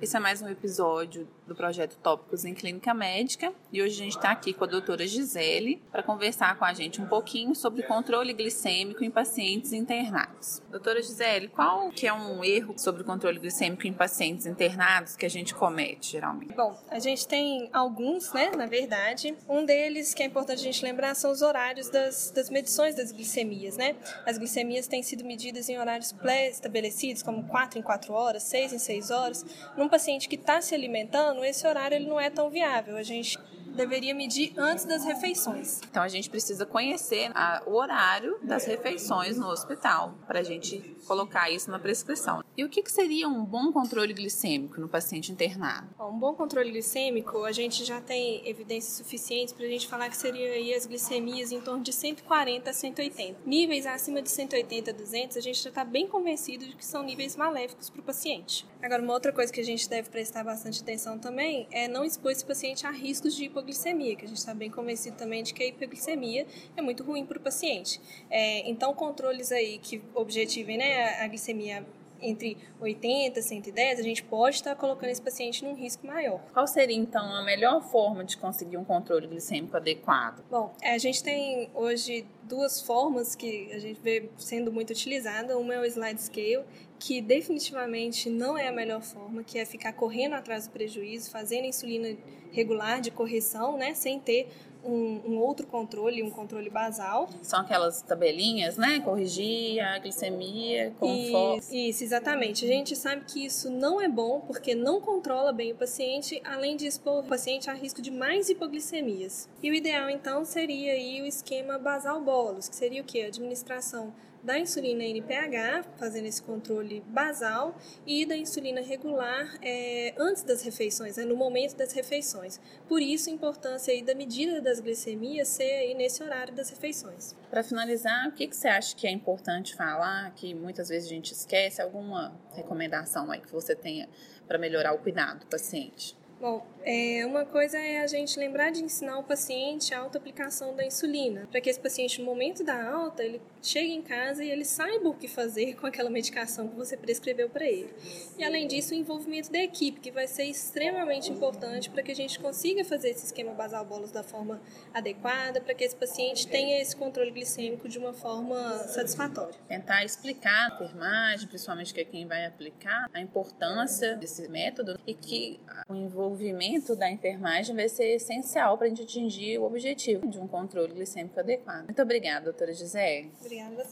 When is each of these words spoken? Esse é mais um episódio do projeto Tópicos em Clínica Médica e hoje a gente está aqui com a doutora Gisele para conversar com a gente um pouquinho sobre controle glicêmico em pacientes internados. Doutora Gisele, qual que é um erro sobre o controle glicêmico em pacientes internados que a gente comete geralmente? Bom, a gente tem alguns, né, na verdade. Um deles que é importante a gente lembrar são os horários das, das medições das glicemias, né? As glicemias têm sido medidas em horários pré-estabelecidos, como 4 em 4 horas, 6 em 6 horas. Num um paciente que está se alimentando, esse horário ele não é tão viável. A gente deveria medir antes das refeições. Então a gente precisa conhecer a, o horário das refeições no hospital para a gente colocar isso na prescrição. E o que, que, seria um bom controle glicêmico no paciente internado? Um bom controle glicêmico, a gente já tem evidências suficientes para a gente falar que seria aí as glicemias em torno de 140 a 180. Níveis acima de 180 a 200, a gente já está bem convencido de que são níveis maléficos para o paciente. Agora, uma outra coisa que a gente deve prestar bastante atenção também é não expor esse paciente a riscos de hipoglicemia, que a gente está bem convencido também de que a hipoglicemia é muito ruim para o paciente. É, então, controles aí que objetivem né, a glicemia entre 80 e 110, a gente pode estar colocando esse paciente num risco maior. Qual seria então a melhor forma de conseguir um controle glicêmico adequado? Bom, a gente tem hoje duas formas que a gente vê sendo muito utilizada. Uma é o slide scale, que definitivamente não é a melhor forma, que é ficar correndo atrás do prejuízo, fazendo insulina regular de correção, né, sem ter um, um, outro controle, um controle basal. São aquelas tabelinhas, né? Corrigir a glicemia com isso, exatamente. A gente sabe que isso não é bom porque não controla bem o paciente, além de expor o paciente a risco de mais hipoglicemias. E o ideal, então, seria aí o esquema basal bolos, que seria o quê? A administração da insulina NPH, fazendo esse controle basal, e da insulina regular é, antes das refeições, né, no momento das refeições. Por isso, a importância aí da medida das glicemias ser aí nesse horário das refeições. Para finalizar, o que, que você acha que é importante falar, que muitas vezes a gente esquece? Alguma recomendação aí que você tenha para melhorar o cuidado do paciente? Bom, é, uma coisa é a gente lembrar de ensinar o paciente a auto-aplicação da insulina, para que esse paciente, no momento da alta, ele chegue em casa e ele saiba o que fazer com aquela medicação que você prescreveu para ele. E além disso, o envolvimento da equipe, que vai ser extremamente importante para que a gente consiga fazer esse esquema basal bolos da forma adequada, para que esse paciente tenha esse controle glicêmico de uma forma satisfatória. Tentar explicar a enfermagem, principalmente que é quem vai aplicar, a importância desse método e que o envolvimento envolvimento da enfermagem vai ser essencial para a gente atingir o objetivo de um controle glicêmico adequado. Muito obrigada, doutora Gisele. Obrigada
Esse 0.00 0.16
é 0.16 0.20
mais 0.20 0.40
um 0.40 0.48
episódio 0.48 1.26
do 1.44 1.56
projeto 1.56 1.96
Tópicos 1.96 2.44
em 2.44 2.54
Clínica 2.54 2.94
Médica 2.94 3.52
e 3.72 3.82
hoje 3.82 3.94
a 3.94 4.04
gente 4.04 4.16
está 4.16 4.30
aqui 4.30 4.52
com 4.52 4.62
a 4.62 4.66
doutora 4.66 5.04
Gisele 5.04 5.82
para 5.90 6.04
conversar 6.04 6.56
com 6.56 6.64
a 6.64 6.72
gente 6.72 7.00
um 7.00 7.06
pouquinho 7.06 7.52
sobre 7.52 7.82
controle 7.82 8.32
glicêmico 8.32 9.02
em 9.02 9.10
pacientes 9.10 9.72
internados. 9.72 10.62
Doutora 10.70 11.02
Gisele, 11.02 11.48
qual 11.48 11.90
que 11.90 12.06
é 12.06 12.12
um 12.12 12.44
erro 12.44 12.74
sobre 12.76 13.02
o 13.02 13.04
controle 13.04 13.40
glicêmico 13.40 13.88
em 13.88 13.92
pacientes 13.92 14.46
internados 14.46 15.16
que 15.16 15.26
a 15.26 15.28
gente 15.28 15.52
comete 15.52 16.12
geralmente? 16.12 16.54
Bom, 16.54 16.78
a 16.88 17.00
gente 17.00 17.26
tem 17.26 17.68
alguns, 17.72 18.32
né, 18.32 18.52
na 18.56 18.66
verdade. 18.66 19.36
Um 19.48 19.64
deles 19.64 20.14
que 20.14 20.22
é 20.22 20.26
importante 20.26 20.60
a 20.60 20.64
gente 20.64 20.84
lembrar 20.84 21.16
são 21.16 21.32
os 21.32 21.42
horários 21.42 21.90
das, 21.90 22.30
das 22.30 22.50
medições 22.50 22.94
das 22.94 23.10
glicemias, 23.10 23.76
né? 23.76 23.96
As 24.24 24.38
glicemias 24.38 24.86
têm 24.86 25.02
sido 25.02 25.24
medidas 25.24 25.68
em 25.68 25.76
horários 25.76 26.12
pré-estabelecidos, 26.12 27.20
como 27.20 27.48
4 27.48 27.80
em 27.80 27.82
4 27.82 28.12
horas, 28.12 28.44
6 28.44 28.74
em 28.74 28.78
6 28.78 29.10
horas. 29.10 29.46
Num 29.76 29.87
um 29.88 29.90
paciente 29.90 30.28
que 30.28 30.36
está 30.36 30.60
se 30.60 30.74
alimentando, 30.74 31.42
esse 31.42 31.66
horário 31.66 31.96
ele 31.96 32.06
não 32.06 32.20
é 32.20 32.28
tão 32.28 32.50
viável. 32.50 32.96
A 32.96 33.02
gente 33.02 33.38
deveria 33.78 34.12
medir 34.12 34.52
antes 34.56 34.84
das 34.84 35.04
refeições. 35.04 35.80
Então 35.88 36.02
a 36.02 36.08
gente 36.08 36.28
precisa 36.28 36.66
conhecer 36.66 37.30
a, 37.32 37.62
o 37.64 37.74
horário 37.74 38.38
das 38.42 38.66
refeições 38.66 39.38
no 39.38 39.46
hospital 39.46 40.14
para 40.26 40.40
a 40.40 40.42
gente 40.42 40.96
colocar 41.06 41.48
isso 41.48 41.70
na 41.70 41.78
prescrição. 41.78 42.42
E 42.56 42.64
o 42.64 42.68
que, 42.68 42.82
que, 42.82 42.90
seria 42.90 43.28
um 43.28 43.44
bom 43.44 43.72
controle 43.72 44.12
glicêmico 44.12 44.80
no 44.80 44.88
paciente 44.88 45.30
internado? 45.30 45.88
Um 46.00 46.18
bom 46.18 46.34
controle 46.34 46.70
glicêmico, 46.72 47.44
a 47.44 47.52
gente 47.52 47.84
já 47.84 48.00
tem 48.00 48.46
evidências 48.48 48.94
suficientes 48.94 49.54
para 49.54 49.64
a 49.64 49.68
gente 49.68 49.86
falar 49.86 50.08
que 50.08 50.16
seria 50.16 50.52
aí 50.52 50.74
as 50.74 50.84
glicemias 50.84 51.52
em 51.52 51.60
torno 51.60 51.82
de 51.82 51.92
140 51.92 52.68
a 52.68 52.72
180. 52.72 53.40
Níveis 53.46 53.86
acima 53.86 54.20
de 54.20 54.28
180 54.28 54.90
a 54.90 54.94
200, 54.94 55.36
a 55.36 55.40
gente 55.40 55.62
já 55.62 55.68
está 55.68 55.84
bem 55.84 56.08
convencido 56.08 56.66
de 56.66 56.74
que 56.74 56.84
são 56.84 57.04
níveis 57.04 57.36
maléficos 57.36 57.88
para 57.88 58.00
o 58.00 58.04
paciente. 58.04 58.66
Agora, 58.82 59.02
uma 59.02 59.14
outra 59.14 59.32
coisa 59.32 59.52
que 59.52 59.60
a 59.60 59.64
gente 59.64 59.77
deve 59.86 60.08
prestar 60.10 60.42
bastante 60.44 60.82
atenção 60.82 61.18
também 61.18 61.68
é 61.70 61.86
não 61.86 62.04
expor 62.04 62.32
esse 62.32 62.44
paciente 62.44 62.86
a 62.86 62.90
riscos 62.90 63.34
de 63.36 63.44
hipoglicemia, 63.44 64.16
que 64.16 64.24
a 64.24 64.28
gente 64.28 64.38
está 64.38 64.54
bem 64.54 64.70
convencido 64.70 65.16
também 65.16 65.42
de 65.42 65.52
que 65.52 65.62
a 65.62 65.66
hipoglicemia 65.66 66.46
é 66.76 66.82
muito 66.82 67.04
ruim 67.04 67.24
para 67.24 67.38
o 67.38 67.40
paciente. 67.40 68.00
É, 68.30 68.68
então, 68.68 68.94
controles 68.94 69.52
aí 69.52 69.78
que 69.78 70.02
objetivem 70.14 70.78
né, 70.78 71.20
a 71.20 71.28
glicemia 71.28 71.86
entre 72.20 72.58
80 72.80 73.38
e 73.38 73.42
110, 73.42 74.00
a 74.00 74.02
gente 74.02 74.22
pode 74.22 74.56
estar 74.56 74.74
colocando 74.74 75.10
esse 75.10 75.22
paciente 75.22 75.64
num 75.64 75.74
risco 75.74 76.06
maior. 76.06 76.40
Qual 76.52 76.66
seria 76.66 76.96
então 76.96 77.24
a 77.34 77.42
melhor 77.42 77.82
forma 77.82 78.24
de 78.24 78.36
conseguir 78.36 78.76
um 78.76 78.84
controle 78.84 79.26
glicêmico 79.26 79.76
adequado? 79.76 80.44
Bom, 80.50 80.74
a 80.82 80.98
gente 80.98 81.22
tem 81.22 81.70
hoje 81.74 82.26
duas 82.42 82.80
formas 82.80 83.34
que 83.34 83.70
a 83.72 83.78
gente 83.78 84.00
vê 84.00 84.30
sendo 84.36 84.72
muito 84.72 84.90
utilizada. 84.90 85.58
Uma 85.58 85.74
é 85.74 85.80
o 85.80 85.84
slide 85.84 86.20
scale, 86.20 86.64
que 86.98 87.20
definitivamente 87.20 88.28
não 88.30 88.56
é 88.56 88.68
a 88.68 88.72
melhor 88.72 89.02
forma, 89.02 89.44
que 89.44 89.58
é 89.58 89.64
ficar 89.64 89.92
correndo 89.92 90.34
atrás 90.34 90.66
do 90.66 90.72
prejuízo, 90.72 91.30
fazendo 91.30 91.66
insulina 91.66 92.16
regular 92.50 93.00
de 93.00 93.10
correção, 93.10 93.76
né, 93.76 93.92
sem 93.94 94.18
ter 94.18 94.48
um, 94.84 95.20
um, 95.32 95.38
outro 95.38 95.66
controle, 95.66 96.22
um 96.22 96.30
controle 96.30 96.70
basal. 96.70 97.28
São 97.42 97.60
aquelas 97.60 98.02
tabelinhas, 98.02 98.76
né? 98.76 99.00
Corrigir 99.00 99.80
a 99.80 99.98
glicemia 99.98 100.92
com 100.98 101.58
isso, 101.70 102.04
exatamente. 102.04 102.64
A 102.64 102.68
gente 102.68 102.96
sabe 102.96 103.24
que 103.26 103.44
isso 103.44 103.70
não 103.70 104.00
é 104.00 104.08
bom 104.08 104.40
porque 104.40 104.74
não 104.74 105.00
controla 105.00 105.52
bem 105.52 105.72
o 105.72 105.74
paciente, 105.74 106.40
além 106.44 106.76
de 106.76 106.86
expor 106.86 107.24
o 107.24 107.26
paciente 107.26 107.70
a 107.70 107.74
risco 107.74 108.00
de 108.00 108.10
mais 108.10 108.48
hipoglicemias. 108.48 109.48
E 109.62 109.70
o 109.70 109.74
ideal, 109.74 110.08
então, 110.08 110.44
seria 110.44 110.92
aí 110.92 111.22
o 111.22 111.26
esquema 111.26 111.78
basal 111.78 112.20
bolos, 112.20 112.68
que 112.68 112.76
seria 112.76 113.02
o 113.02 113.04
quê? 113.04 113.22
A 113.22 113.26
administração 113.26 114.12
da 114.42 114.58
insulina 114.58 115.04
NPH, 115.04 115.84
fazendo 115.96 116.26
esse 116.26 116.42
controle 116.42 117.02
basal, 117.08 117.76
e 118.06 118.24
da 118.24 118.36
insulina 118.36 118.80
regular 118.80 119.58
é, 119.62 120.14
antes 120.16 120.42
das 120.42 120.62
refeições, 120.62 121.16
né, 121.16 121.24
no 121.24 121.36
momento 121.36 121.76
das 121.76 121.92
refeições. 121.92 122.60
Por 122.88 123.02
isso, 123.02 123.28
a 123.28 123.32
importância 123.32 123.92
aí 123.92 124.02
da 124.02 124.14
medida 124.14 124.60
das 124.60 124.77
glicemias 124.80 125.48
ser 125.48 125.70
aí 125.70 125.94
nesse 125.94 126.22
horário 126.22 126.54
das 126.54 126.70
refeições. 126.70 127.34
Para 127.50 127.62
finalizar, 127.62 128.28
o 128.28 128.32
que, 128.32 128.46
que 128.46 128.56
você 128.56 128.68
acha 128.68 128.94
que 128.94 129.06
é 129.06 129.10
importante 129.10 129.74
falar, 129.74 130.30
que 130.34 130.54
muitas 130.54 130.88
vezes 130.88 131.06
a 131.06 131.14
gente 131.14 131.32
esquece? 131.32 131.80
Alguma 131.80 132.38
recomendação 132.54 133.30
aí 133.30 133.40
que 133.40 133.52
você 133.52 133.74
tenha 133.74 134.08
para 134.46 134.58
melhorar 134.58 134.92
o 134.92 134.98
cuidado 134.98 135.40
do 135.40 135.46
paciente? 135.46 136.16
Bom, 136.40 136.64
é, 136.84 137.26
uma 137.26 137.44
coisa 137.44 137.76
é 137.76 138.00
a 138.00 138.06
gente 138.06 138.38
lembrar 138.38 138.70
de 138.70 138.82
ensinar 138.82 139.18
o 139.18 139.24
paciente 139.24 139.92
a 139.92 139.98
auto-aplicação 139.98 140.74
da 140.76 140.86
insulina, 140.86 141.48
para 141.50 141.60
que 141.60 141.68
esse 141.68 141.80
paciente, 141.80 142.20
no 142.20 142.26
momento 142.26 142.62
da 142.62 142.88
alta, 142.90 143.24
ele 143.24 143.42
chegue 143.60 143.92
em 143.92 144.00
casa 144.00 144.44
e 144.44 144.48
ele 144.48 144.64
saiba 144.64 145.08
o 145.08 145.14
que 145.14 145.26
fazer 145.26 145.74
com 145.74 145.86
aquela 145.88 146.08
medicação 146.08 146.68
que 146.68 146.76
você 146.76 146.96
prescreveu 146.96 147.50
para 147.50 147.66
ele. 147.66 147.92
E 148.38 148.44
além 148.44 148.68
disso, 148.68 148.94
o 148.94 148.96
envolvimento 148.96 149.50
da 149.50 149.58
equipe, 149.58 149.98
que 149.98 150.12
vai 150.12 150.28
ser 150.28 150.44
extremamente 150.44 151.32
importante 151.32 151.90
para 151.90 152.04
que 152.04 152.12
a 152.12 152.14
gente 152.14 152.38
consiga 152.38 152.84
fazer 152.84 153.10
esse 153.10 153.26
esquema 153.26 153.52
basal 153.52 153.84
bolos 153.84 154.12
da 154.12 154.22
forma 154.22 154.60
adequada, 154.94 155.60
para 155.60 155.74
que 155.74 155.82
esse 155.82 155.96
paciente 155.96 156.46
tenha 156.46 156.80
esse 156.80 156.94
controle 156.94 157.32
glicêmico 157.32 157.88
de 157.88 157.98
uma 157.98 158.12
forma 158.12 158.78
satisfatória. 158.84 159.56
Tentar 159.66 160.04
explicar 160.04 160.70
a 160.70 160.74
enfermagem, 160.76 161.48
principalmente 161.48 161.92
que 161.92 162.00
é 162.00 162.04
quem 162.04 162.26
vai 162.26 162.46
aplicar, 162.46 163.10
a 163.12 163.20
importância 163.20 164.16
desse 164.16 164.48
método 164.48 164.98
e 165.04 165.12
que 165.12 165.58
o 165.88 165.94
envolvimento 165.94 166.27
envolvimento 166.28 166.94
da 166.94 167.10
enfermagem 167.10 167.74
vai 167.74 167.88
ser 167.88 168.14
essencial 168.14 168.76
para 168.76 168.86
a 168.86 168.88
gente 168.90 169.02
atingir 169.02 169.58
o 169.58 169.64
objetivo 169.64 170.26
de 170.26 170.38
um 170.38 170.46
controle 170.46 170.92
glicêmico 170.92 171.40
adequado. 171.40 171.86
Muito 171.86 172.02
obrigada, 172.02 172.44
doutora 172.44 172.72
Gisele. 172.72 173.30
Obrigada 173.40 173.74